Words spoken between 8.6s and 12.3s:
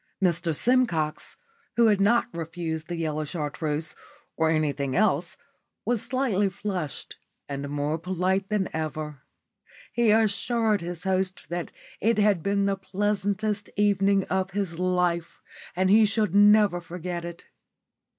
ever. He assured his host that it